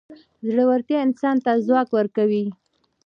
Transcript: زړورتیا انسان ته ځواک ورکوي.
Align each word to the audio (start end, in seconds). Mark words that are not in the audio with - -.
زړورتیا 0.51 0.99
انسان 1.07 1.37
ته 1.45 1.51
ځواک 1.67 1.89
ورکوي. 1.97 2.45